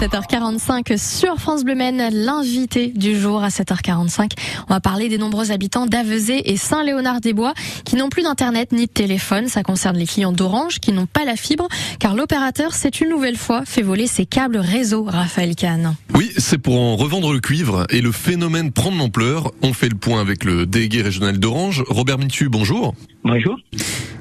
7h45 0.00 0.98
sur 0.98 1.38
France 1.38 1.64
Bleu 1.64 1.74
Maine, 1.74 2.10
l'invité 2.12 2.88
du 2.88 3.18
jour 3.18 3.42
à 3.42 3.48
7h45. 3.48 4.32
On 4.68 4.74
va 4.74 4.80
parler 4.80 5.08
des 5.08 5.16
nombreux 5.16 5.52
habitants 5.52 5.86
d'Avezé 5.86 6.52
et 6.52 6.58
Saint-Léonard-des-Bois 6.58 7.54
qui 7.86 7.96
n'ont 7.96 8.10
plus 8.10 8.22
d'internet 8.22 8.72
ni 8.72 8.84
de 8.84 8.90
téléphone. 8.90 9.48
Ça 9.48 9.62
concerne 9.62 9.96
les 9.96 10.04
clients 10.04 10.32
d'Orange 10.32 10.80
qui 10.80 10.92
n'ont 10.92 11.06
pas 11.06 11.24
la 11.24 11.34
fibre 11.34 11.66
car 11.98 12.14
l'opérateur 12.14 12.74
s'est 12.74 12.90
une 12.90 13.08
nouvelle 13.08 13.38
fois 13.38 13.62
fait 13.64 13.80
voler 13.80 14.06
ses 14.06 14.26
câbles 14.26 14.58
réseau, 14.58 15.04
Raphaël 15.04 15.54
Kahn. 15.54 15.94
Oui, 16.14 16.30
c'est 16.36 16.58
pour 16.58 16.78
en 16.78 16.96
revendre 16.96 17.32
le 17.32 17.40
cuivre 17.40 17.86
et 17.88 18.02
le 18.02 18.12
phénomène 18.12 18.72
prend 18.72 18.92
de 18.92 18.98
l'ampleur. 18.98 19.50
On 19.62 19.72
fait 19.72 19.88
le 19.88 19.96
point 19.96 20.20
avec 20.20 20.44
le 20.44 20.66
délégué 20.66 21.00
régional 21.00 21.38
d'Orange, 21.38 21.82
Robert 21.88 22.18
Mitu, 22.18 22.50
bonjour. 22.50 22.94
Bonjour. 23.24 23.56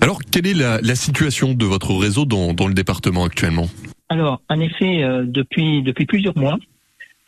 Alors, 0.00 0.20
quelle 0.30 0.46
est 0.46 0.54
la, 0.54 0.78
la 0.80 0.94
situation 0.94 1.52
de 1.52 1.64
votre 1.66 1.92
réseau 1.94 2.26
dans, 2.26 2.54
dans 2.54 2.68
le 2.68 2.74
département 2.74 3.24
actuellement? 3.24 3.68
Alors, 4.14 4.40
en 4.48 4.60
effet, 4.60 5.02
euh, 5.02 5.24
depuis, 5.26 5.82
depuis 5.82 6.06
plusieurs 6.06 6.38
mois, 6.38 6.56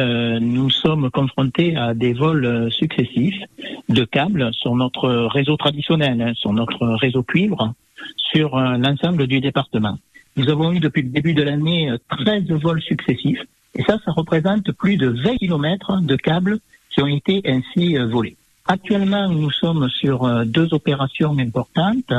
euh, 0.00 0.40
nous 0.40 0.68
sommes 0.68 1.12
confrontés 1.12 1.76
à 1.76 1.94
des 1.94 2.12
vols 2.12 2.44
euh, 2.44 2.70
successifs 2.70 3.40
de 3.88 4.04
câbles 4.04 4.52
sur 4.52 4.74
notre 4.74 5.08
réseau 5.26 5.56
traditionnel, 5.56 6.20
hein, 6.20 6.32
sur 6.34 6.52
notre 6.52 6.84
réseau 6.96 7.22
cuivre, 7.22 7.72
sur 8.16 8.58
l'ensemble 8.58 9.28
du 9.28 9.40
département. 9.40 9.96
Nous 10.36 10.48
avons 10.48 10.72
eu 10.72 10.80
depuis 10.80 11.02
le 11.02 11.10
début 11.10 11.34
de 11.34 11.44
l'année 11.44 11.88
euh, 11.88 11.98
13 12.24 12.50
vols 12.50 12.82
successifs, 12.82 13.42
et 13.76 13.84
ça, 13.84 14.00
ça 14.04 14.10
représente 14.10 14.72
plus 14.72 14.96
de 14.96 15.06
20 15.06 15.36
kilomètres 15.36 16.00
de 16.02 16.16
câbles 16.16 16.58
qui 16.90 17.00
ont 17.00 17.06
été 17.06 17.42
ainsi 17.44 17.94
volés. 17.94 18.36
Actuellement, 18.66 19.28
nous 19.28 19.50
sommes 19.50 19.88
sur 19.90 20.24
euh, 20.24 20.44
deux 20.44 20.72
opérations 20.72 21.36
importantes. 21.38 22.12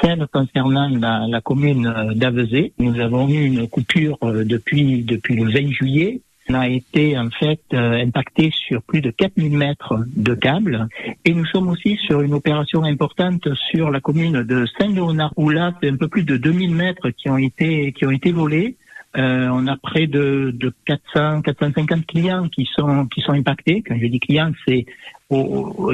Celle 0.00 0.26
concernant 0.32 0.88
la, 0.88 1.40
commune 1.42 1.86
euh, 1.86 2.14
d'Avezé. 2.14 2.72
Nous 2.78 2.98
avons 2.98 3.28
eu 3.28 3.44
une 3.44 3.68
coupure 3.68 4.16
euh, 4.22 4.44
depuis, 4.44 5.02
le 5.02 5.52
20 5.52 5.70
juillet. 5.72 6.22
On 6.48 6.54
a 6.54 6.68
été 6.68 7.16
en 7.16 7.30
fait 7.30 7.60
impacté 7.72 8.50
sur 8.52 8.82
plus 8.82 9.00
de 9.00 9.10
4000 9.10 9.56
mètres 9.56 10.04
de 10.16 10.34
câbles. 10.34 10.88
Et 11.24 11.34
nous 11.34 11.46
sommes 11.46 11.68
aussi 11.68 11.96
sur 12.04 12.20
une 12.20 12.34
opération 12.34 12.82
importante 12.82 13.46
sur 13.70 13.92
la 13.92 14.00
commune 14.00 14.42
de 14.42 14.66
Saint-Léonard, 14.76 15.32
où 15.36 15.50
un 15.50 15.72
peu 15.72 16.08
plus 16.08 16.24
de 16.24 16.36
2000 16.36 16.74
mètres 16.74 17.10
qui 17.10 17.30
ont 17.30 17.38
été, 17.38 17.92
qui 17.92 18.06
ont 18.06 18.10
été 18.10 18.32
volés. 18.32 18.76
Euh, 19.16 19.48
on 19.52 19.66
a 19.66 19.76
près 19.76 20.06
de, 20.06 20.52
de 20.54 20.72
400, 20.86 21.42
450 21.42 22.06
clients 22.06 22.48
qui 22.48 22.66
sont 22.74 23.06
qui 23.06 23.20
sont 23.20 23.32
impactés. 23.32 23.82
Quand 23.86 23.96
je 24.00 24.06
dis 24.06 24.20
clients, 24.20 24.52
c'est 24.66 24.86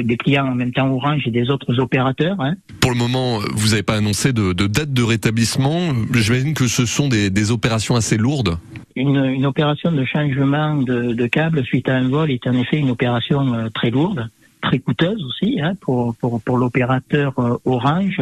des 0.03 0.17
clients 0.17 0.47
en 0.47 0.55
même 0.55 0.71
temps 0.71 0.89
Orange 0.91 1.23
et 1.25 1.31
des 1.31 1.49
autres 1.49 1.79
opérateurs. 1.79 2.39
Hein. 2.39 2.55
Pour 2.81 2.91
le 2.91 2.97
moment, 2.97 3.39
vous 3.53 3.69
n'avez 3.69 3.83
pas 3.83 3.95
annoncé 3.95 4.33
de, 4.33 4.53
de 4.53 4.67
date 4.67 4.93
de 4.93 5.03
rétablissement. 5.03 5.93
J'imagine 6.13 6.53
que 6.53 6.67
ce 6.67 6.85
sont 6.85 7.07
des, 7.07 7.29
des 7.29 7.51
opérations 7.51 7.95
assez 7.95 8.17
lourdes. 8.17 8.57
Une, 8.95 9.23
une 9.23 9.45
opération 9.45 9.91
de 9.91 10.03
changement 10.03 10.75
de, 10.75 11.13
de 11.13 11.27
câble 11.27 11.63
suite 11.63 11.87
à 11.89 11.95
un 11.95 12.09
vol 12.09 12.31
est 12.31 12.45
en 12.47 12.53
effet 12.53 12.77
une 12.77 12.89
opération 12.89 13.53
euh, 13.53 13.69
très 13.69 13.91
lourde, 13.91 14.27
très 14.61 14.79
coûteuse 14.79 15.23
aussi 15.23 15.59
hein, 15.61 15.73
pour, 15.79 16.15
pour, 16.15 16.41
pour 16.41 16.57
l'opérateur 16.57 17.33
euh, 17.39 17.57
Orange, 17.65 18.21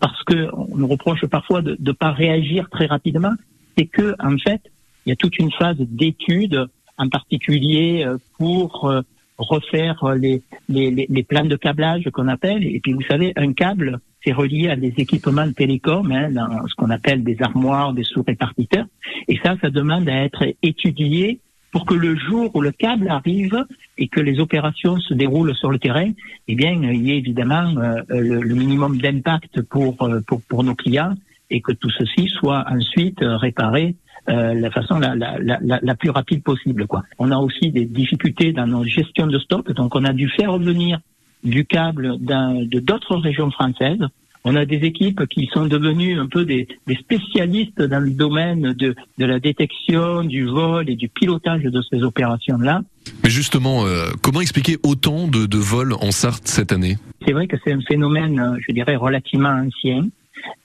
parce 0.00 0.22
que 0.24 0.48
on 0.54 0.76
nous 0.76 0.86
reproche 0.86 1.26
parfois 1.26 1.60
de 1.60 1.76
ne 1.78 1.92
pas 1.92 2.12
réagir 2.12 2.68
très 2.70 2.86
rapidement. 2.86 3.34
C'est 3.76 3.86
que 3.86 4.14
en 4.18 4.36
fait, 4.38 4.60
il 5.04 5.10
y 5.10 5.12
a 5.12 5.16
toute 5.16 5.38
une 5.38 5.52
phase 5.52 5.76
d'étude, 5.78 6.66
en 6.96 7.08
particulier 7.08 8.04
euh, 8.06 8.18
pour 8.38 8.88
euh, 8.88 9.02
refaire 9.38 10.02
euh, 10.04 10.14
les, 10.14 10.42
les, 10.68 10.90
les, 10.90 11.06
les 11.08 11.22
plans 11.22 11.44
de 11.44 11.56
câblage 11.56 12.08
qu'on 12.12 12.28
appelle. 12.28 12.64
Et 12.64 12.80
puis 12.80 12.92
vous 12.92 13.02
savez, 13.02 13.32
un 13.36 13.52
câble, 13.52 13.98
c'est 14.24 14.32
relié 14.32 14.70
à 14.70 14.76
des 14.76 14.94
équipements 14.96 15.46
de 15.46 15.52
télécom, 15.52 16.10
hein, 16.12 16.30
dans 16.30 16.66
ce 16.68 16.74
qu'on 16.74 16.90
appelle 16.90 17.24
des 17.24 17.36
armoires, 17.42 17.92
des 17.92 18.04
sous-répartiteurs. 18.04 18.86
Et 19.28 19.38
ça, 19.42 19.56
ça 19.60 19.70
demande 19.70 20.08
à 20.08 20.24
être 20.24 20.44
étudié 20.62 21.40
pour 21.72 21.84
que 21.84 21.94
le 21.94 22.14
jour 22.14 22.54
où 22.54 22.60
le 22.60 22.70
câble 22.70 23.08
arrive 23.08 23.64
et 23.98 24.06
que 24.06 24.20
les 24.20 24.38
opérations 24.38 24.96
se 25.00 25.12
déroulent 25.12 25.56
sur 25.56 25.72
le 25.72 25.80
terrain, 25.80 26.08
eh 26.46 26.54
bien, 26.54 26.70
il 26.70 27.04
y 27.04 27.10
ait 27.10 27.18
évidemment 27.18 27.74
euh, 27.76 28.00
le, 28.08 28.40
le 28.40 28.54
minimum 28.54 28.98
d'impact 28.98 29.62
pour, 29.62 29.96
pour, 30.28 30.40
pour 30.42 30.62
nos 30.62 30.76
clients 30.76 31.14
et 31.50 31.60
que 31.60 31.72
tout 31.72 31.90
ceci 31.90 32.28
soit 32.28 32.64
ensuite 32.70 33.22
euh, 33.22 33.36
réparé 33.36 33.96
euh, 34.28 34.54
la 34.54 34.70
façon 34.70 34.98
la, 34.98 35.14
la, 35.14 35.38
la, 35.38 35.78
la 35.82 35.94
plus 35.94 36.10
rapide 36.10 36.42
possible. 36.42 36.86
Quoi. 36.86 37.02
On 37.18 37.30
a 37.30 37.36
aussi 37.36 37.70
des 37.70 37.84
difficultés 37.84 38.52
dans 38.52 38.66
nos 38.66 38.84
gestions 38.84 39.26
de 39.26 39.38
stock, 39.38 39.70
donc 39.72 39.94
on 39.94 40.04
a 40.04 40.12
dû 40.12 40.28
faire 40.28 40.52
revenir 40.52 40.98
du 41.42 41.66
câble 41.66 42.16
de 42.18 42.80
d'autres 42.80 43.16
régions 43.16 43.50
françaises. 43.50 44.06
On 44.46 44.56
a 44.56 44.66
des 44.66 44.76
équipes 44.76 45.26
qui 45.26 45.48
sont 45.54 45.66
devenues 45.66 46.18
un 46.18 46.26
peu 46.26 46.44
des, 46.44 46.68
des 46.86 46.96
spécialistes 46.96 47.80
dans 47.80 48.00
le 48.00 48.10
domaine 48.10 48.74
de, 48.74 48.94
de 49.16 49.24
la 49.24 49.40
détection, 49.40 50.22
du 50.22 50.44
vol 50.44 50.90
et 50.90 50.96
du 50.96 51.08
pilotage 51.08 51.62
de 51.62 51.82
ces 51.90 52.02
opérations-là. 52.02 52.82
Mais 53.22 53.30
justement, 53.30 53.86
euh, 53.86 54.08
comment 54.22 54.42
expliquer 54.42 54.76
autant 54.82 55.28
de, 55.28 55.46
de 55.46 55.56
vols 55.56 55.94
en 55.94 56.10
Sarthe 56.10 56.46
cette 56.46 56.72
année? 56.72 56.96
C'est 57.26 57.32
vrai 57.32 57.46
que 57.46 57.56
c'est 57.64 57.72
un 57.72 57.80
phénomène, 57.80 58.38
euh, 58.38 58.58
je 58.66 58.72
dirais, 58.74 58.96
relativement 58.96 59.48
ancien, 59.48 60.08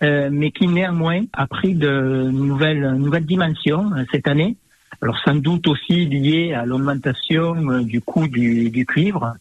euh, 0.03 0.29
mais 0.31 0.51
qui 0.51 0.67
néanmoins 0.67 1.23
a 1.34 1.47
pris 1.47 1.75
de 1.75 2.29
nouvelles, 2.31 2.94
nouvelles 2.94 3.25
dimensions 3.25 3.91
euh, 3.95 4.03
cette 4.12 4.28
année. 4.28 4.56
Alors 5.01 5.17
sans 5.23 5.35
doute 5.35 5.67
aussi 5.67 6.06
lié 6.06 6.53
à 6.53 6.66
l'augmentation 6.66 7.56
euh, 7.69 7.84
du 7.84 8.01
coût 8.01 8.28
du, 8.28 8.69
du 8.69 8.85
cuivre. 8.85 9.34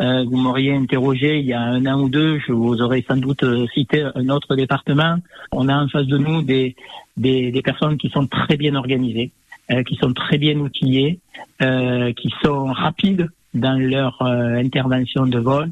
Euh, 0.00 0.24
vous 0.24 0.36
m'auriez 0.36 0.74
interrogé 0.74 1.38
il 1.38 1.46
y 1.46 1.52
a 1.52 1.60
un 1.60 1.86
an 1.86 2.02
ou 2.02 2.08
deux, 2.08 2.38
je 2.46 2.52
vous 2.52 2.80
aurais 2.82 3.04
sans 3.08 3.16
doute 3.16 3.44
cité 3.72 4.06
un 4.14 4.28
autre 4.28 4.56
département. 4.56 5.16
On 5.52 5.68
a 5.68 5.76
en 5.76 5.88
face 5.88 6.06
de 6.06 6.18
nous 6.18 6.42
des, 6.42 6.76
des, 7.16 7.50
des 7.50 7.62
personnes 7.62 7.96
qui 7.96 8.10
sont 8.10 8.26
très 8.26 8.56
bien 8.56 8.74
organisées, 8.74 9.30
euh, 9.70 9.82
qui 9.84 9.96
sont 9.96 10.12
très 10.12 10.38
bien 10.38 10.58
outillées, 10.58 11.18
euh, 11.62 12.12
qui 12.12 12.32
sont 12.42 12.66
rapides 12.66 13.28
dans 13.54 13.78
leur 13.78 14.20
intervention 14.20 15.26
de 15.26 15.38
vol. 15.38 15.70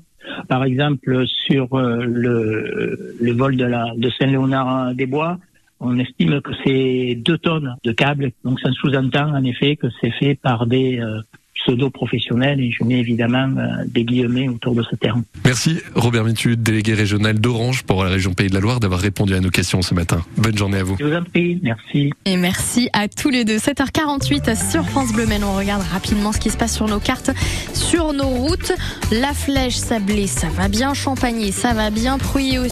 Par 0.48 0.64
exemple, 0.64 1.26
sur 1.26 1.74
euh, 1.74 2.04
le, 2.04 3.16
le 3.20 3.32
vol 3.32 3.56
de, 3.56 3.64
la, 3.64 3.92
de 3.96 4.10
Saint-Léonard-des-Bois, 4.10 5.38
on 5.80 5.98
estime 5.98 6.40
que 6.40 6.52
c'est 6.64 7.14
deux 7.16 7.38
tonnes 7.38 7.76
de 7.84 7.92
câbles. 7.92 8.32
Donc 8.44 8.60
ça 8.60 8.70
sous-entend 8.72 9.34
en 9.34 9.44
effet 9.44 9.76
que 9.76 9.88
c'est 10.00 10.12
fait 10.12 10.34
par 10.34 10.66
des 10.66 10.98
euh, 11.00 11.20
pseudo-professionnels 11.54 12.60
et 12.60 12.70
je 12.70 12.84
mets 12.84 12.98
évidemment 12.98 13.48
euh, 13.56 13.84
des 13.86 14.04
guillemets 14.04 14.48
autour 14.48 14.74
de 14.74 14.82
ce 14.82 14.96
terme. 14.96 15.22
Merci 15.44 15.78
Robert 15.94 16.24
Mitu, 16.24 16.56
délégué 16.56 16.94
régional 16.94 17.38
d'Orange 17.38 17.82
pour 17.84 18.04
la 18.04 18.10
région 18.10 18.34
Pays 18.34 18.48
de 18.48 18.54
la 18.54 18.60
Loire, 18.60 18.80
d'avoir 18.80 19.00
répondu 19.00 19.34
à 19.34 19.40
nos 19.40 19.50
questions 19.50 19.82
ce 19.82 19.94
matin. 19.94 20.22
Bonne 20.36 20.56
journée 20.56 20.78
à 20.78 20.84
vous. 20.84 20.96
Je 20.98 21.04
vous 21.04 21.14
en 21.14 21.22
prie, 21.22 21.60
merci. 21.62 22.12
Et 22.24 22.36
merci 22.36 22.88
à 22.92 23.08
tous 23.08 23.30
les 23.30 23.44
deux. 23.44 23.56
7h48 23.56 24.70
sur 24.70 24.84
France 24.86 25.12
Bleu 25.12 25.26
Maine. 25.26 25.44
On 25.44 25.56
regarde 25.56 25.82
rapidement 25.92 26.32
ce 26.32 26.40
qui 26.40 26.50
se 26.50 26.56
passe 26.56 26.74
sur 26.74 26.88
nos 26.88 27.00
cartes, 27.00 27.30
sur 27.72 28.12
nos 28.12 28.28
routes. 28.28 28.72
La 29.12 29.32
Flèche 29.32 29.76
sablée, 29.76 30.26
ça 30.26 30.48
va 30.48 30.68
bien. 30.68 30.94
Champagné, 30.94 31.52
ça 31.52 31.72
va 31.72 31.90
bien. 31.90 32.18
Pruy 32.18 32.58
aussi. 32.58 32.62